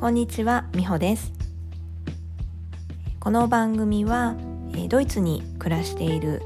[0.00, 1.30] こんにちは、みほです。
[3.18, 4.34] この番組は、
[4.74, 6.40] えドイツに暮らしている、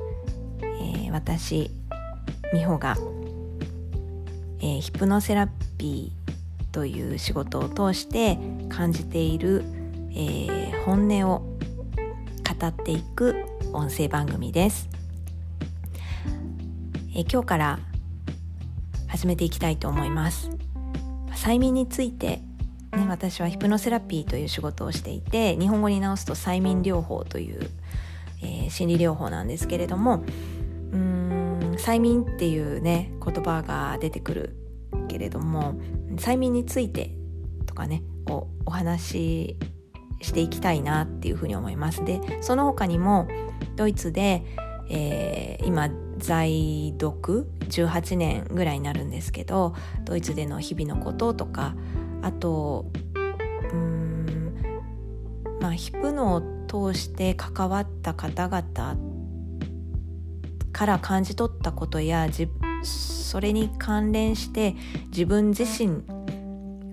[0.61, 1.71] えー、私
[2.53, 2.97] みほが、
[4.59, 5.47] えー、ヒプノセラ
[5.79, 8.39] ピーという仕事を通して
[8.69, 9.63] 感じている、
[10.11, 13.37] えー、本音を語っていく
[13.73, 14.89] 音声番組です、
[17.15, 17.79] え今日から
[19.07, 20.51] 始めていきたいと思います。
[21.37, 22.41] 催眠について
[22.97, 27.71] ね、私はヒプノセラピーという仕事をしていて日本語に直すと催眠療法という、
[28.43, 30.25] えー、心理療法なんですけれども
[30.93, 34.57] うーん催眠っていうね言葉が出てくる
[35.09, 35.75] けれども
[36.17, 37.11] 催眠について
[37.67, 39.57] とかねをお話し
[40.21, 42.05] していきたいなっていうふうに思います。
[42.05, 43.29] でその他にも
[43.77, 44.43] ドイツで、
[44.89, 51.75] えー、今在読18年ぐらいになるんですけどドイツでの日々のこととか
[52.25, 52.87] あと
[53.71, 54.57] うん
[55.61, 58.97] まあヒプノを通して関わった方々
[60.73, 62.27] から感じ取ったことや
[62.83, 64.75] それに関連して
[65.09, 66.03] 自分自身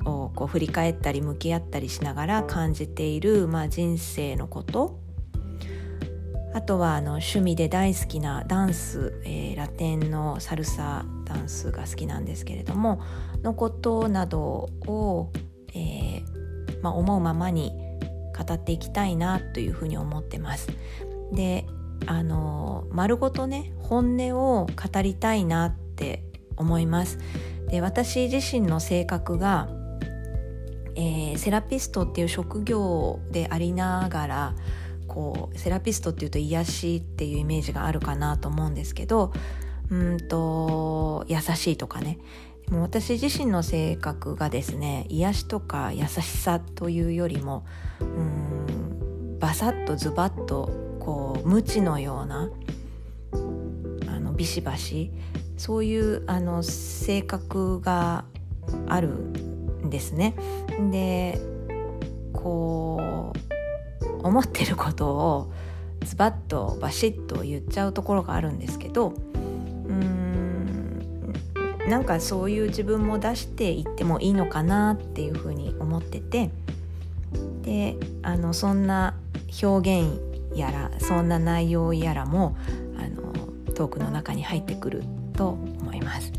[0.06, 5.00] をこう振り返ったり向き合ったりしながら感じている、まあ、人生のこと
[6.54, 13.02] あとはあの趣味で大好きなダンス、えー、ラテンのサルサダンスが好きなんですけれども
[13.42, 15.32] のことなどを、
[15.74, 17.72] えー、まあ、思うままに
[18.38, 20.68] 語っていきたいなというふうに思ってます。
[21.32, 21.66] で
[22.08, 26.24] あの丸ごとね本音を語りたいなって
[26.58, 27.20] 思います。
[27.70, 29.70] で私自身の性格が、
[30.96, 34.56] えー、セラピストっていう職業でありながら
[35.12, 39.34] こうセラピストっていうと癒しっていうイメージがあるかなと思うんですけど
[39.90, 42.18] うんと優しいとかね
[42.70, 47.66] もう私自身の性格がですね癒しとか優しさというよりも
[48.00, 50.72] うんバサッとズバッと
[51.02, 52.50] こう無知のような
[54.08, 55.12] あのビシバシ
[55.58, 58.24] そういうあの性格が
[58.88, 60.36] あるんですね。
[60.90, 61.38] で
[62.32, 63.51] こう
[64.24, 65.52] 思ってることを
[66.06, 71.02] ズバッとバシッと言っちゃうところがあるんですけどうーん
[71.90, 76.50] なんかそういう自分も出していってもいいのかなっていうふうに思ってて
[77.64, 79.16] であのそんな
[79.62, 80.20] 表現
[80.56, 82.58] やらそんな内容やらも
[82.98, 83.32] あの
[83.74, 85.04] トークの中に入ってくる
[85.34, 86.32] と思います。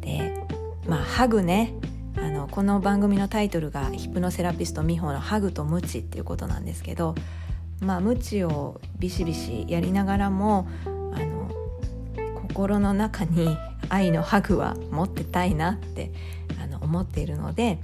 [0.00, 0.44] で
[0.86, 1.74] まあハグね
[2.50, 7.14] この番組のタイトルがヒプノセラピスト美穂のハグとムチっていうことなんですけど
[7.80, 11.50] まあムチをビシビシやりながらもあの
[12.42, 13.56] 心の中に
[13.88, 16.10] 愛のハグは持ってたいなって
[16.62, 17.78] あの思っているので、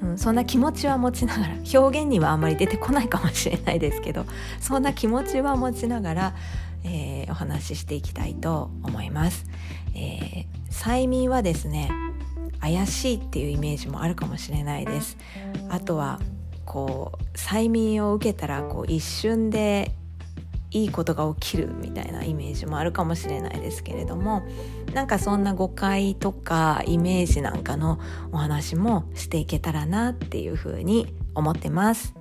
[0.00, 4.26] うん、そんな気持ちは持ちながら表現にはあんまり出てこないかもしれないですけど
[4.60, 6.34] そんな気持ちは持ちながら、
[6.84, 9.46] えー、お話ししていきたいと思います。
[9.96, 11.90] えー、催眠はですね
[12.60, 15.16] 怪しいっていうイメージもあるかもしれないです
[15.68, 16.20] あとは
[16.64, 19.94] こう催眠を受けたらこう一瞬で
[20.74, 24.42] いいことが起きるみたいなイメージもあるかもしれないですけれども
[24.92, 28.00] なんかそんな誤解とかイメージなんかの
[28.32, 32.14] お話もしていけたらなっていうふうに思ってます。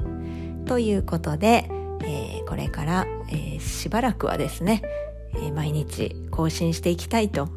[0.65, 1.69] ということで、
[2.03, 4.83] えー、これから、えー、しばらくはですね、
[5.33, 7.50] えー、毎日更新していきたいと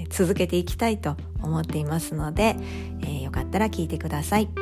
[0.00, 2.56] え続けていきたいと思っていますので、
[3.02, 4.61] えー、よかったら聞いてください。